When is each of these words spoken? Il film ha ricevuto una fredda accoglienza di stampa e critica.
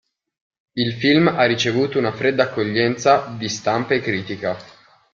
Il 0.71 0.93
film 0.95 1.27
ha 1.27 1.45
ricevuto 1.45 1.99
una 1.99 2.11
fredda 2.11 2.45
accoglienza 2.45 3.35
di 3.37 3.47
stampa 3.47 3.93
e 3.93 3.99
critica. 4.01 4.57